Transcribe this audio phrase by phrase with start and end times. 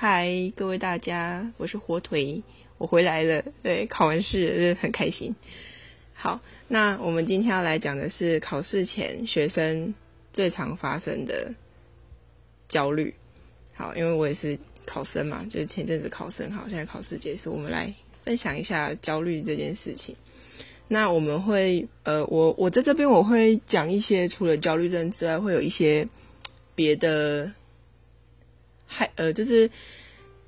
[0.00, 2.40] 嗨，各位大家，我是火腿，
[2.76, 3.42] 我回来了。
[3.64, 5.34] 对，考完试很开心。
[6.14, 9.92] 好，那我们今天要来讲的是考试前学生
[10.32, 11.52] 最常发生的
[12.68, 13.12] 焦虑。
[13.74, 14.56] 好，因为我也是
[14.86, 17.92] 考生嘛，就是前阵子考生，好，现在考试结束，我们来
[18.22, 20.14] 分享一下焦虑这件事情。
[20.86, 26.06] 那我们会，呃，我我在这边我会讲一些除了焦虑症之外，会有一些
[26.76, 27.52] 别的。
[28.90, 29.70] 还呃，就是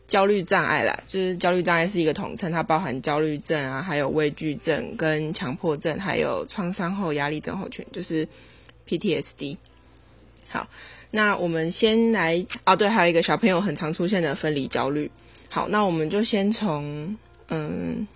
[0.06, 8.26] 焦虑障碍啦，就是焦虑障碍是一个统称，它包含焦虑症啊，还有畏惧症、跟强迫症，还有创伤后压力症候群，就是
[8.88, 9.58] PTSD。
[10.48, 10.66] 好，
[11.10, 15.08] 那我们先来哦，对，还有一个小朋友很常出现的分离焦虑。
[15.50, 17.16] 好，那我们就先从
[17.48, 18.08] 嗯，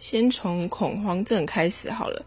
[0.00, 2.26] 先从恐慌症开始好了。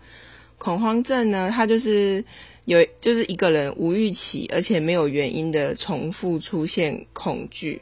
[0.57, 2.23] 恐慌症呢，它就是。
[2.65, 7.81] 有就是一个人无预期而且没有原因的重复出现恐惧，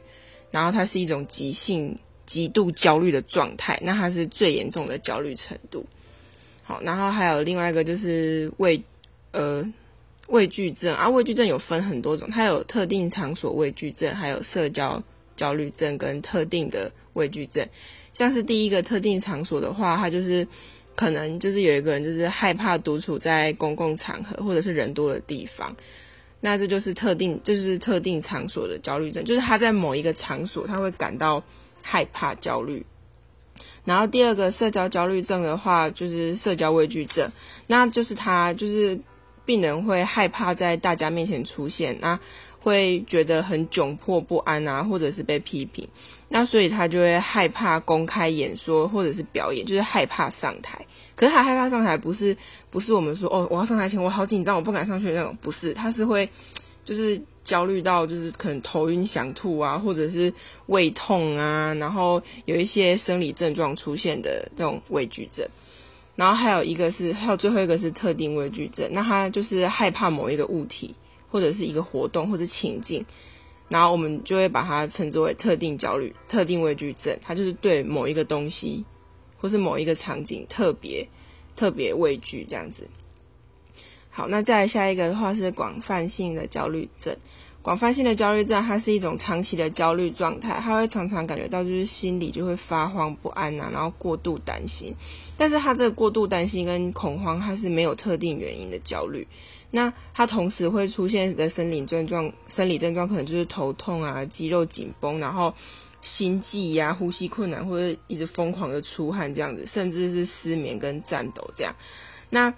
[0.50, 1.96] 然后它是一种急性
[2.26, 5.86] 极度焦虑的状态，那它是最严重的焦虑程度。
[6.64, 8.82] 好，然后还有另外一个就是畏
[9.30, 9.64] 呃
[10.26, 15.00] 畏惧症啊，畏惧症有分很多种，它有特定场所畏惧症，还有社交
[15.36, 17.64] 焦虑症跟特定的畏惧症。
[18.12, 20.46] 像是第一个特定场所的话，它就是。
[20.94, 25.74] 可能就是有一个人就是害怕独处在公共场合或者是人多的地方，
[26.40, 31.42] 那这就是特定就是特定场所的焦虑症，就是他在某一个场所他会感到
[31.82, 32.84] 害怕焦虑。
[33.84, 37.30] 然后第二个社交焦虑症的话，就是社交畏惧症，
[37.66, 38.98] 那就是他就是
[39.44, 42.18] 病人会害怕在大家面前出现，那
[42.62, 45.86] 会觉得很窘迫不安啊，或者是被批评。
[46.28, 50.78] 那所以他就会害怕公开演说或者是表演，就是害怕上台。
[51.14, 52.34] 可是他害怕上台，不是
[52.70, 56.26] 不是我们说哦，我要上台前我好紧张，我不敢上去那种，不是，他是会
[56.84, 60.32] 就是焦虑到就是可能头晕想吐啊，或者是
[60.66, 65.46] 胃痛啊，然后有一些生理症状出现的这种畏惧症。
[66.16, 70.94] 然后还有一个是，还有最后一个是特定畏惧症，那他就是害怕某一个物体
[71.32, 73.04] 或者是一个活动或者情境。
[73.68, 78.84] 然后我们就会把它称之为特定焦虑、特定畏惧症，它就是对某一个东西
[79.40, 81.08] 或是某一个场景特别
[81.56, 82.86] 特别畏惧这样子。
[84.10, 87.16] 好，那再来下一个的话是广泛性的焦虑症。
[87.62, 94.92] 广泛性的焦虑症，它是一种长期的焦虑状态，它会常常感觉到就是心里就会发慌不安呐，然后过度担心。
[95.38, 99.26] 但是它这个过度担心跟恐慌，它是没有特定原因的焦虑。
[99.74, 105.52] 那它同时会出现的生理症状，生理症状可能就是头痛啊、肌肉紧绷，然后
[106.02, 111.74] 心悸呀、呼吸困难，或者一直疯狂的出汗这样子，甚至是失眠跟颤抖这样。
[112.28, 112.52] 那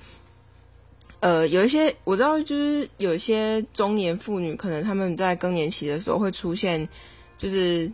[1.21, 6.89] 呃，有一些我知道，就是有一些中年妇女，可能他们在更年期的时候会出现，
[7.39, 7.89] 就是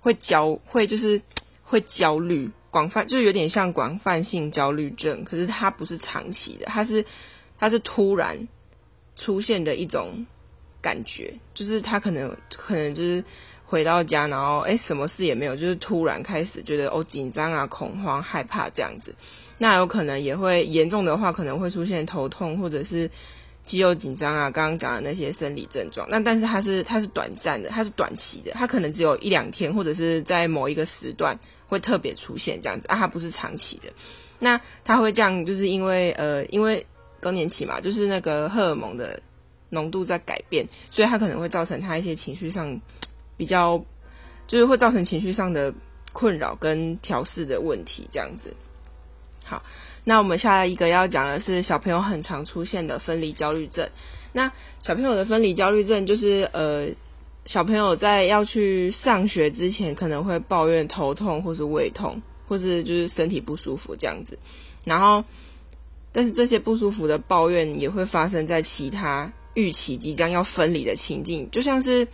[0.00, 1.18] 会焦，会就是
[1.62, 7.02] 会焦虑，广泛就有点像广泛性焦虑症，可是它不是长期的，它是
[7.58, 8.46] 它是突然。
[9.16, 10.24] 出现的一种
[10.80, 13.24] 感觉，就是他可能可能就是
[13.64, 19.12] 回到家，然后哎，什么事也没有，就是突然开始觉得哦紧张啊、恐慌、害怕这样子。
[19.58, 23.10] 那有可能也会严重的话，可能会出现头痛或者是
[23.64, 26.06] 肌肉紧张啊，刚刚讲的那些生理症状。
[26.10, 33.90] 那但是它是它是短暂的，它是短期的，它可能只有一两天，或者是在某一个时段会特别出现这样子啊，它不是长期的。
[34.38, 36.86] 那它会这样，就是因为呃，因为。
[37.26, 39.20] 更年期嘛，就是那个荷尔蒙的
[39.70, 42.80] 浓度在改变，所以它可能会造成他一些情绪上
[43.36, 43.76] 比较，
[44.46, 45.74] 就是会造成情绪上的
[46.12, 48.54] 困扰跟调试的问题这样子。
[49.42, 49.60] 好，
[50.04, 53.84] 那我们下一个要讲的是小朋友很常出现的分离焦虑症。
[54.32, 54.48] 那
[54.84, 56.86] 小朋友的分离焦虑症就是呃，
[57.44, 64.38] 小朋友在要去上学之前，可能会抱怨头痛或是胃痛，或是就是身体不舒服这样子，
[64.84, 65.24] 然后。
[66.16, 72.08] 但是这些不舒服的抱怨也会发生在其他预期即将要分离的情境，就像是，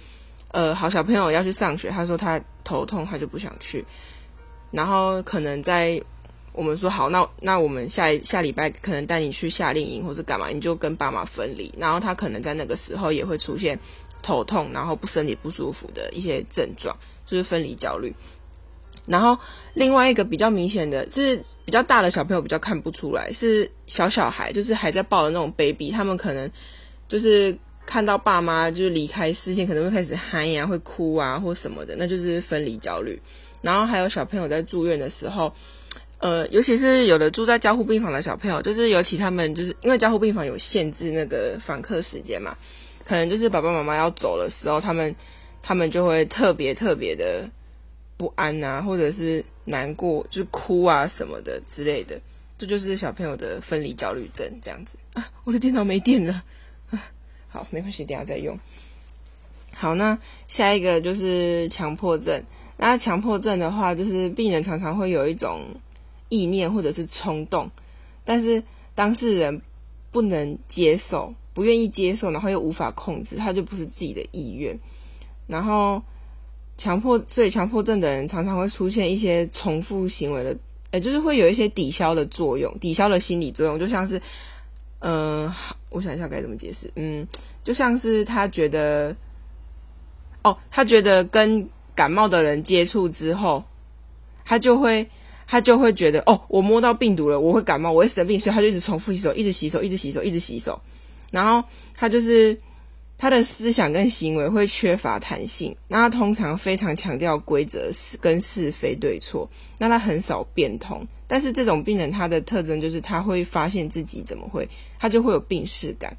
[0.48, 3.84] 呃，好小朋友要去上学，他说他头痛，他就不想去，
[4.72, 6.02] 然后可能在
[6.52, 13.78] 我们说好，那那我们下下礼拜可能带你去夏令营或者干嘛，你就跟爸妈分离，然后他可能在那个时候也会出现
[14.20, 18.12] 头痛，然后不身体不舒服的一些症状，就是分离焦虑。
[19.04, 19.36] 然后
[19.74, 26.48] 另外一个比较明显的是比较大的小朋友比较看不出来，是小小孩，就是还在抱的那种 baby，他们可能
[27.08, 33.20] 就是看到爸妈就是离开视线，可能会开始嗨呀，会哭啊或什么的，那就是分离焦虑。
[33.60, 35.52] 然后还有小朋友在住院的时候，
[36.18, 42.56] 呃，尤其是有的住在交护病房的小朋友，就是尤其他们就是因为交护病房有限制那个访客时间嘛，
[43.04, 45.14] 可能就是爸爸妈妈要走的时候，他们。
[45.64, 47.48] 他们就会特别特别的
[48.22, 52.20] 不安啊，或者是难过，就是哭啊什么的之类的。
[52.56, 55.28] 这就是小朋友的分离焦虑症这样子啊！
[55.42, 56.32] 我的电脑没电了
[56.90, 57.12] 啊！
[57.48, 58.56] 好，没关系，等下再用。
[59.72, 60.16] 好，那
[60.46, 62.40] 下一个就是强迫症。
[62.76, 65.62] 那强迫症的话，就是病人常常会有一种
[66.28, 67.68] 意念或者是冲动，
[68.24, 68.62] 但是
[68.94, 69.60] 当事人
[70.12, 74.78] 不能接受，不愿意接受，然后又无法控制，他就不是自己的意愿。
[75.48, 76.00] 然后
[76.78, 80.56] 强迫，所以强迫症的人常常会出现一些重复行为的。
[80.90, 84.20] 呃就是会有一些抵消的作用，抵消的心理作用，就像是，
[84.98, 85.50] 嗯，
[85.88, 87.26] 我想一下该怎么解释，嗯，
[87.64, 89.16] 就像是他觉得，
[90.42, 93.64] 哦，他觉得跟感冒的人接触之后，
[94.44, 95.08] 他就会，
[95.46, 100.78] 他就会觉得，哦，我摸到病毒了，我会感冒，我会生病，所以他就一直重复洗手，一直洗手，一直洗手，一直洗手，
[101.30, 102.58] 然后他就是。
[103.22, 109.48] 他的思想跟行为会缺乏弹性，那他通常非常强调规则是跟是非对错，
[109.78, 111.06] 那他很少变通。
[111.28, 116.12] 但是这种病人他的特征就是他会发现自己怎么会，他就会有病逝感，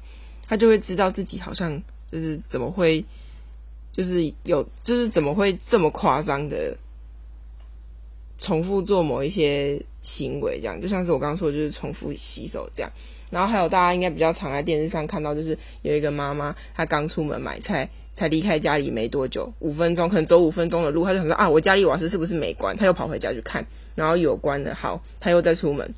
[0.48, 1.78] 他就会知道自己好像
[2.10, 3.04] 就是怎么会，
[3.92, 6.74] 就是有就是怎么会这么夸张的
[8.38, 12.90] 重复做某一些行为，这样就像是我刚刚说，就是重复洗手这样。
[13.30, 22.76] 然后还有大家应该比较常在电视上看到，就是有一个妈妈，她刚出门买菜，才离开家里没多久，五分钟可能走五分钟的路，她就想说啊，我家里瓦斯是不是没关？
[22.76, 25.92] 她又跑回家去看，然后有关的，好，她又再出门，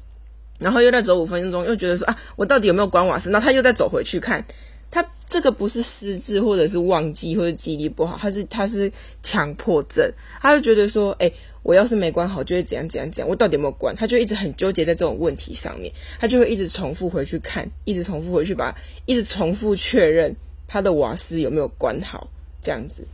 [0.58, 3.30] 然后又再走五分钟，又觉得说啊，我到底有没有关瓦斯？
[3.30, 4.42] 那她又再走回去看，
[4.90, 8.90] 她这个不是失智或者是忘记或者记忆力不好，她是她是
[9.22, 11.30] 强迫症，她就觉得说，哎。
[11.66, 13.28] 我要是没关好，就会怎样怎样怎样。
[13.28, 13.92] 我到底有没有关？
[13.96, 18.72] 他就一直很纠结在这种问题上面，他就会一直重复回去看，一直重复回去把，
[19.04, 20.32] 一直重复确认
[20.68, 22.28] 他的瓦斯有没有关好，
[22.62, 23.04] 这样子。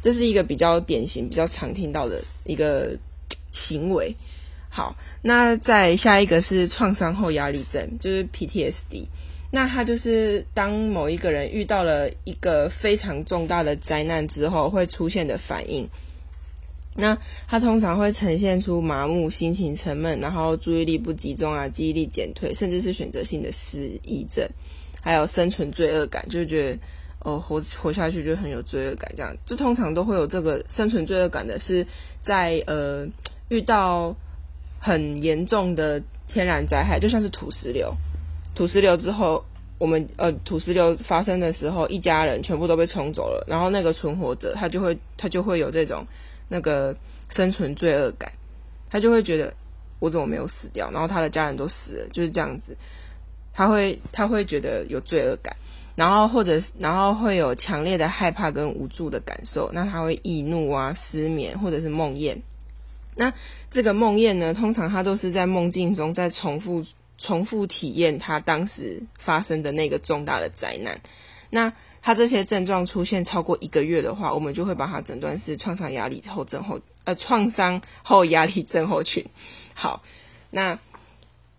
[0.00, 2.96] 这是一个比较典型、比较常听到的一个
[3.50, 4.14] 行为。
[4.70, 9.06] 好，那再下一个是创伤后压力症，就是 PTSD。
[9.50, 15.88] 那他就是当某一个人遇到了一个非常重大的灾难之后会出现的反应。
[17.00, 17.16] 那
[17.46, 24.44] 他通常会呈现出麻木、心情沉闷，然后注意力不集中啊，记忆力减退，甚至是选择性的失忆症，
[25.00, 26.78] 还有生存罪恶感，就觉得
[27.20, 29.32] 哦活活下去就很有罪恶感，这样。
[29.46, 31.86] 就通常都会有这个生存罪恶感的，是
[32.20, 33.06] 在呃
[33.48, 34.12] 遇到
[34.80, 37.94] 很严重的天然灾害，就像是土石流，
[38.56, 39.44] 土石流之后，
[39.78, 46.04] 我们呃土石流发生的时候，一家人全部都被冲走了，然后那个存活者他就会他就会有这种。
[46.48, 46.96] 那个
[47.30, 48.32] 生存罪恶感，
[48.90, 49.52] 他就会觉得
[49.98, 50.90] 我怎么没有死掉？
[50.90, 52.76] 然后他的家人都死了，就是这样子。
[53.52, 55.56] 他会他会觉得有罪恶感，
[55.96, 59.68] 然后或者然后会有强烈的害怕跟无助的感受。
[59.72, 62.36] 那他会易怒啊、失眠或者是梦魇。
[63.16, 63.32] 那
[63.68, 66.84] 这个梦魇呢，通常他都是在梦境中在重复
[67.18, 71.00] 重复体验他当时发生的那个重大的灾难。
[71.50, 71.72] 那
[72.08, 79.22] 他这些症状出现超过一个月的话，我们就会把它诊断是创伤压力后症候呃创伤后压力症候群。
[79.74, 80.02] 好，
[80.48, 80.78] 那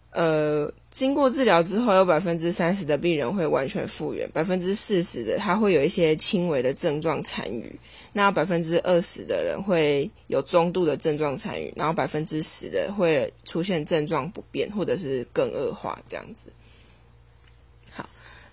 [0.10, 7.80] 呃经过治疗之后，有百分之三十的病人会完全复原，百分之四十的他会有一些轻微的症状残余，
[8.12, 16.52] 那百分之二十的人会有中度的症状残余，然后百分之十的会出现症状不变或者是更恶化这样子。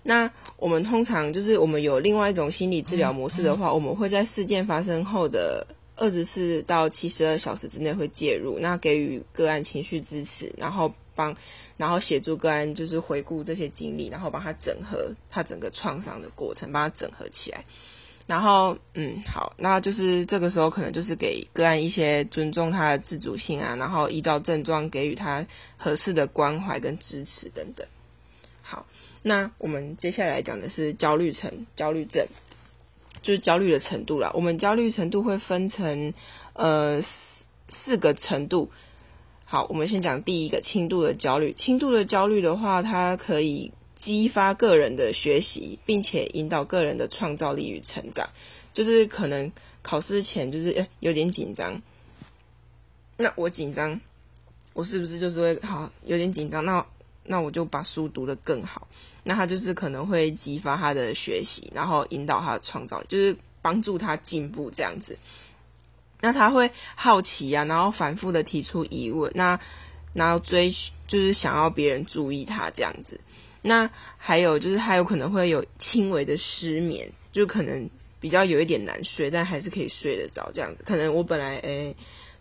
[0.07, 11.35] 那我们通常就是我们有另外一种心理治疗模式的话，我们会在事件发生后的二十四到七十二小时之内会介入，那给予个案情绪支持，然后帮，
[11.75, 17.65] 然后协助个案就是回顾这些经历，然后帮他整合他整个创伤的过程，帮他整合起来。
[18.25, 25.45] 然后，嗯，好，那就是这个时候可能就是给个案一些尊重他的自主性啊，然后依照症状给予他
[25.75, 27.85] 合适的关怀跟支持等等。
[28.61, 28.85] 好。
[29.23, 32.25] 那我们接下来讲的是焦虑症，焦虑症
[33.21, 34.31] 就是焦虑的程度啦。
[34.33, 36.13] 我们焦虑程度会分成
[36.53, 38.69] 呃四四个程度。
[39.43, 41.53] 好，我们先讲第一个轻度的焦虑。
[41.53, 48.29] 轻度的焦虑的话，它可以激发个人的学习，并且引导个人的创造力与成长。
[48.73, 51.81] 就是可能考试前就是有点紧张，
[53.15, 53.99] 那我紧张，
[54.73, 56.63] 我是不是就是会好有点紧张？
[56.63, 56.85] 那
[57.27, 58.87] 那我就把书读得更好，
[59.23, 65.17] 那他就是可能会激发他的学习，然后引导他的创造力，就是帮助他进步这样子。
[66.19, 69.59] 那他会好奇啊，然后反复的提出疑问，那
[70.13, 70.73] 然后追
[71.07, 73.19] 就是想要别人注意他这样子。
[73.61, 77.87] 那还有就是他有可能会有轻微的失眠，就可能
[78.19, 80.83] 比较有一点难睡，但还是可以睡得着这样子。
[80.85, 81.95] 可能我本来诶，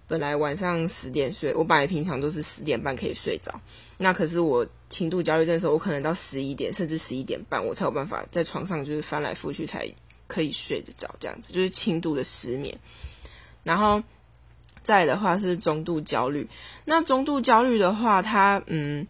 [0.08, 3.60] 本来晚上十点睡，我本来平常都是十点半可以睡着，
[3.98, 9.86] 那可是我轻度焦虑症的时候，我可能到十一点甚至十一点半，我才有办法在床上就是翻来覆去才
[10.26, 12.78] 可以睡得着这样子，就是轻度的失眠。
[13.64, 14.02] 然后
[14.82, 16.48] 再的话是中度焦虑，
[16.84, 19.06] 那中度焦虑的话，它嗯，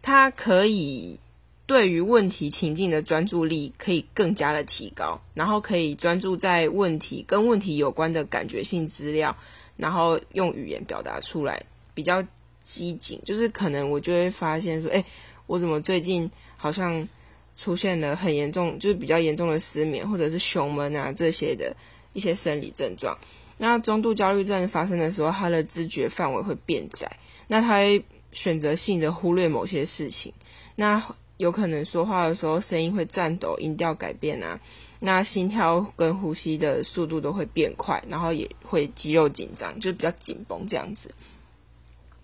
[0.00, 1.18] 它可以。
[1.64, 9.34] 对于问题情境的专注力可以更加的提高，然后可以专注在问题跟问题有关的感觉性资料，
[9.76, 11.62] 然后用语言表达出来，
[11.94, 12.24] 比较
[12.64, 13.20] 机警。
[13.24, 15.04] 就是可能我就会发现说，哎，
[15.46, 17.08] 我怎么最近好像
[17.56, 21.74] 出现了很严重，就是比较严重的失眠，或者是胸闷啊这些的
[22.12, 23.16] 一些生理症状。
[23.58, 27.10] 那中度焦虑症发生的时候，他的知觉范围会变窄，
[27.48, 30.32] 那他会选择性的忽略某些事情，
[30.76, 31.02] 那。
[31.38, 34.60] 有可能说话的时候声音会颤抖，音调改变啊，
[35.04, 41.10] 那心跳跟呼吸的速度都会变快，然后也会肌肉紧张，就比较紧绷这样子。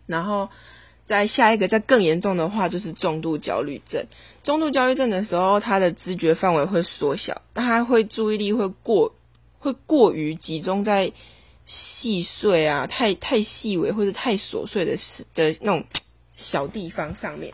[0.07, 0.49] 然后
[1.05, 4.07] 在下一个再更严重的话，就是重度焦虑症。
[4.45, 9.13] 重度焦虑症的时候，他的知觉范围会缩小，但他会注意力会过
[9.59, 11.11] 会过于集中在
[11.67, 15.85] 细碎啊、太太细微或者太琐碎的事的那种
[16.37, 17.53] 小地方上面。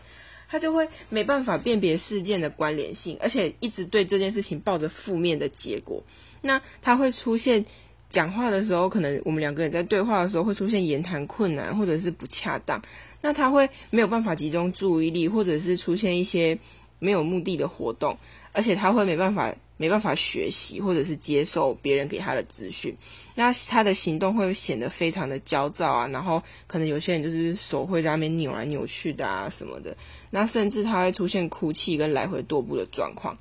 [0.55, 6.01] 他就会没办法辨别事件的关联性，而且一直对这件事情抱着负面的结果。
[6.39, 7.65] 那他会出现
[8.09, 12.81] 讲话的时候，可能我们两个人在对话的时候会出现言谈困难，或者是不恰当。
[13.19, 16.57] 那他会没有办法集中注意力，或者是出现一些
[16.99, 18.17] 没有目的的活动，
[18.53, 22.95] 而且他会没办法没办法学习，或者是接受别人给他的资讯。
[23.33, 29.97] 那他的行动会显得非常的焦躁啊，然后可能有些人就是手会在那边扭来扭去的啊什么的。
[30.35, 33.37] 那甚至他会出现哭泣跟来回踱步的状况，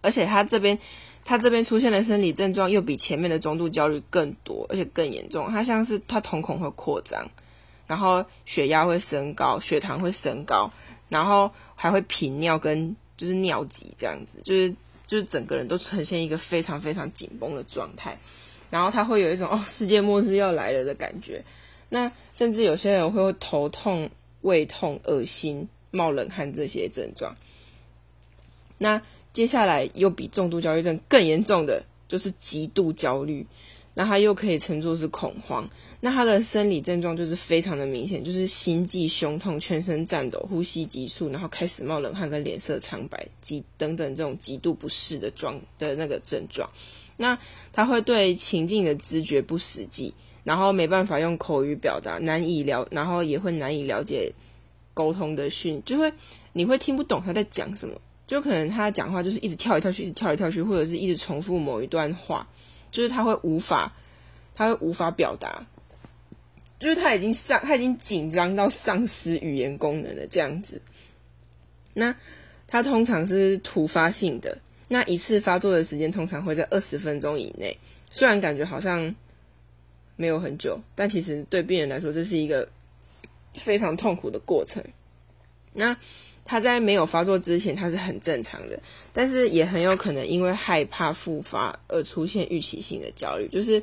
[0.00, 0.78] 而且他这边
[1.24, 5.50] 他这边出现的生理症状又比前面的中度焦虑更多，而且更严重。
[5.50, 7.28] 他像是他瞳孔会扩张，
[7.88, 10.70] 然后血压会升高，血糖会升高，
[11.08, 14.70] 然后还会频尿跟就是尿急这样子，就是
[15.08, 18.16] 就是整个人都呈现一个非常非常紧绷的状态。
[18.70, 21.44] 然后他会有一种哦世界末日要来了的感觉。
[21.88, 24.08] 那甚至有些人会头痛、
[24.42, 25.68] 胃痛、恶心。
[25.90, 27.34] 冒冷汗这些症状，
[28.76, 29.00] 那
[29.32, 33.46] 接下来又比重度焦虑症更严重的就是极度焦虑，
[33.94, 35.68] 那它又可以称作是恐慌。
[36.00, 46.68] 那它的生理症状就是非常的明显，就是心悸、胸痛、全身颤抖、呼吸急促，然后开始冒冷汗跟脸色苍白，极等等这种极度不适的状的那个症状。
[47.16, 47.36] 那
[47.72, 50.14] 他会对情境的知觉不实际，
[50.44, 54.32] 然后没办法用口语表达，难以了，然后也会难以了解。
[54.98, 56.12] 沟通的讯就会，
[56.54, 57.94] 你会听不懂他在讲什么，
[58.26, 62.48] 就可能他讲话就是一直跳来跳去，一直跳来跳去，或者是一直重复某一段话，
[62.90, 63.94] 就是他会无法，
[64.56, 65.64] 他会无法表达，
[66.80, 70.82] 就是他已经丧，他已经紧张到丧失语言功能了这样子。
[71.94, 72.12] 那
[72.66, 77.78] 他通常是突发性的，那一次发作的时间通常会在二十分钟以内，
[78.10, 79.14] 虽然感觉好像
[80.16, 82.68] 没有很久，但其实对病人来说这是一个。
[83.58, 84.82] 非常痛苦的过程。
[85.74, 85.96] 那
[86.44, 88.80] 他在没有发作之前，他是很正常的，
[89.12, 93.82] 但是也很有可能因为害怕复发而出现预期性的焦虑，就是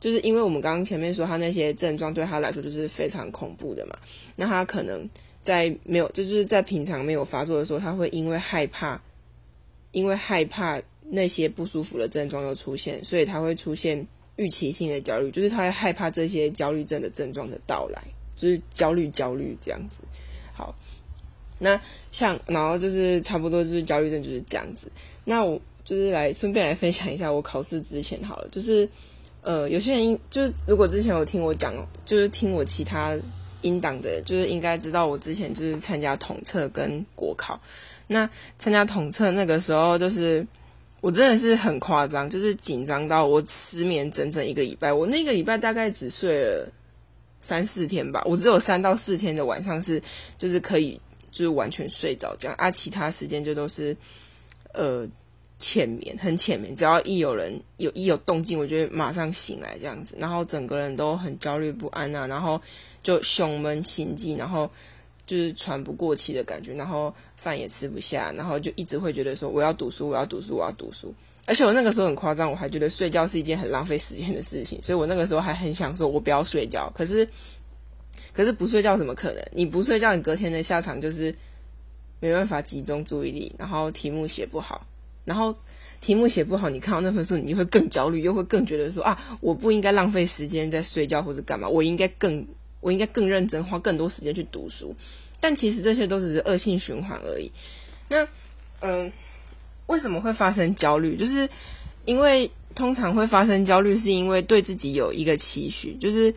[0.00, 3.96] 就是因为我们刚刚前面说他那些症状对他来说就是非常恐怖的嘛。
[4.34, 5.08] 那他可能
[5.40, 9.00] 在没有，这就是在平常没有发作的时候，他会因为害怕，
[9.92, 18.02] 因为害怕那些不舒服的症状又出现，所以他会出现预期性的焦虑，就是他会害怕这些焦虑症的症状的到来。
[18.36, 19.98] 就是焦虑，焦虑这样子。
[20.52, 20.74] 好，
[21.58, 21.80] 那
[22.12, 24.90] 像然后就是差不多就是焦虑症就是这样子。
[25.24, 28.88] 那我就是来顺便来分享一下我考试之前好了，就是
[29.42, 31.74] 呃有些人就是如果之前有听我讲，
[32.04, 33.16] 就是听我其他
[33.62, 37.60] 音档的，就是应该知道我之前就是参加统测跟国考。
[38.06, 40.46] 那参加统测那个时候，就是
[41.00, 44.92] 我真的是很夸张，就是紧张到我失眠整整一个礼拜。
[44.92, 46.68] 我那个礼拜大概只睡了。
[47.44, 50.02] 三四天吧，我只有三到四天的晚上是，
[50.38, 50.98] 就是可以，
[51.30, 53.94] 就是完全睡着这样啊，其他时间就都是，
[54.72, 55.06] 呃，
[55.58, 62.58] 浅眠，很浅眠，只要一有人有一有动静，我就马上醒来这样子，然后整个人都很焦虑不安啊，然后
[63.02, 64.70] 就胸闷心悸，然后
[65.26, 71.14] 就是喘不过气的感觉，然后饭也吃不下，然后就一直会觉得说我要读书，我要读书，我要读书。
[71.46, 76.90] 而且我那个时候很夸张，我还觉得睡觉是一件很浪费时间的事情，所以我那个时候还很想说，我不要睡觉。
[76.94, 77.28] 可是，
[78.32, 79.44] 可是不睡觉怎么可能？
[79.52, 81.34] 你不睡觉，你隔天的下场就是
[82.20, 84.86] 没办法集中注意力，然后题目写不好，
[85.24, 85.54] 然后
[86.00, 92.46] 题目写不好，你看到那分数，你会更焦虑，又会更觉得说啊，我不应该浪费时间在睡觉或者干嘛，我应该更
[92.80, 94.94] 我应该更认真，花更多时间去读书。
[95.40, 97.52] 但其实这些都只是恶性循环而已。
[98.08, 98.26] 那
[98.80, 99.12] 嗯，
[99.86, 101.16] 为什么会发生焦虑？
[101.16, 101.48] 就是
[102.04, 106.34] 因为通常会发生焦虑，是因为对自己有一个期许，就是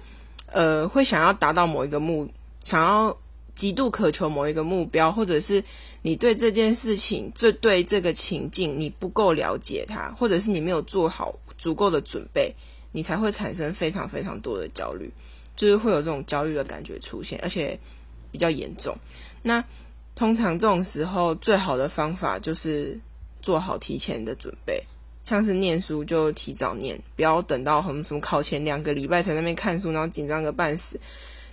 [0.48, 2.28] 呃，会想要达到某一个目，
[2.64, 3.18] 想要
[3.56, 5.64] 极度渴求某一个目标，或者是。
[6.04, 12.56] 你对这件事情，这对这个情境，你不够了解它，或者是你没有做好足够的准备，
[12.94, 15.12] 你才会产生非常非常多的焦虑，
[15.58, 17.78] 就是会有这种焦虑的感觉出现，而且
[18.32, 18.96] 比较严重。
[19.42, 19.62] 那
[20.16, 22.98] 通常这种时候，最好的方法就是
[23.42, 24.84] 做好提前的准备，
[25.24, 31.00] 像是念书就提早念，不要等到什么什么考前两个礼拜才那边看书，然后紧张个半死，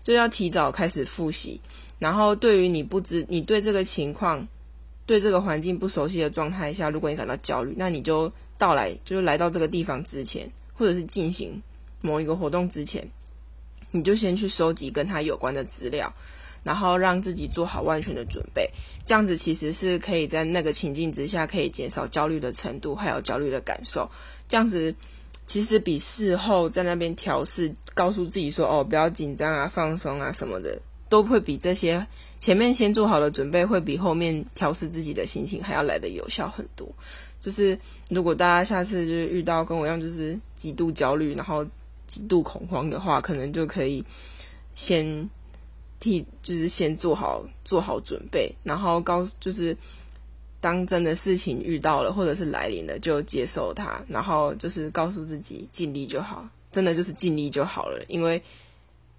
[0.03, 1.61] 就要提早开始复习。
[1.99, 4.47] 然后，对于你不知你对这个情况、
[5.07, 11.63] 对这个环境不熟悉的状态下，如果你感到焦虑，那你就到来，就是来到这个地方之前，或者是进行
[12.01, 13.09] 某一个活动之前，
[13.93, 16.13] 你就先去收集跟他有关的资料，
[16.65, 18.69] 然后让自己做好万全的准备。
[19.07, 24.11] 这样子其实是可以在那个情境之下，可以减少焦虑的程度，还有焦虑的感受。
[24.49, 24.93] 这样子
[25.47, 30.77] 其实比事后在那边调试，告诉自己说：“哦，不要紧张啊，放松啊什么的。”
[31.11, 32.05] 都会比这些
[32.41, 36.89] 前面先做好的准备，会比后面调试自己的心情还要来的有效很多。
[37.41, 37.79] 就是
[38.09, 41.65] 如果大家下次就是遇到跟我一样就是极度焦虑，然后
[42.09, 44.03] 极度恐慌的话，可能就可以
[44.75, 45.29] 先
[46.05, 49.77] 替就是先做好做好准备，然后告就是
[50.61, 58.43] 当真的事情遇到了或者是来临了，就接受它，然后就是告诉自己尽力就好，真的就是尽力就好了，因为。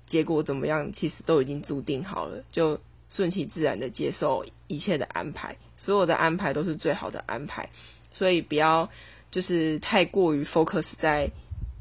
[0.08, 0.88] 结果怎么样？
[0.94, 7.68] 其实都已经注定好了，就顺其自然的接受一切的安排，所有的安排都是最好的安排，
[8.14, 8.88] 所以不要
[9.32, 11.28] 就是太过于 focus 在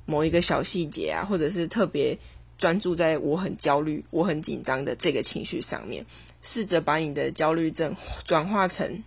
[0.06, 2.18] 某一个小细节啊，或者是特别
[2.58, 6.04] 专注在我很焦虑、我很紧张的这个情绪上面，
[6.42, 9.02] 试着把你的焦虑症转化成，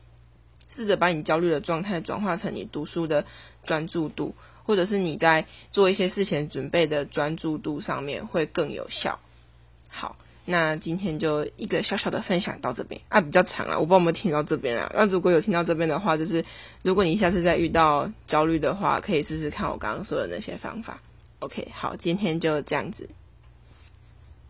[0.68, 3.26] 试着把你焦虑的状态转化成你读书的
[3.64, 4.36] 专注度。
[4.68, 9.18] 或者是你在做一些事前准备的专注度上面会更有效。
[9.88, 14.92] 好，那今天就一个小小的分享到这边啊，比较长啊，我不知道有没有听到这边啊。
[14.94, 16.44] 那如果有听到这边的话，就是
[16.84, 21.02] 如果你下次再遇到焦虑的话，可以试试看我刚刚说的那些方法。
[21.40, 23.08] OK，好，今天就这样子，